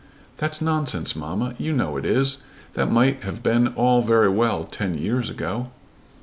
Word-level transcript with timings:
"That's 0.37 0.63
nonsense, 0.63 1.15
mamma. 1.15 1.53
You 1.59 1.73
know 1.73 1.95
it 1.95 2.05
is. 2.05 2.39
That 2.73 2.89
might 2.91 3.21
have 3.23 3.43
been 3.43 3.67
all 3.75 4.01
very 4.01 4.29
well 4.29 4.63
ten 4.63 4.97
years 4.97 5.29
ago." 5.29 5.69